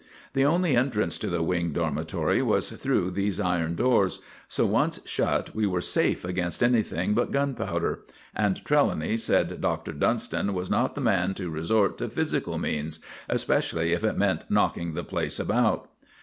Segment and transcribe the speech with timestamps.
[0.33, 5.53] The only entrance to the Wing Dormitory was through these iron doors, so once shut
[5.53, 7.99] we were safe against anything but gunpowder;
[8.33, 12.97] and Trelawny said Doctor Dunston was not the man to resort to physical means,
[13.29, 15.87] especially if it meant knocking the place about.